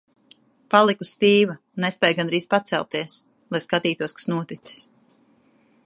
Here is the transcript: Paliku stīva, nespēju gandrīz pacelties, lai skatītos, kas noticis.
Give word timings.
Paliku 0.75 1.05
stīva, 1.09 1.57
nespēju 1.85 2.17
gandrīz 2.21 2.49
pacelties, 2.55 3.19
lai 3.57 3.63
skatītos, 3.67 4.17
kas 4.19 4.31
noticis. 4.35 4.83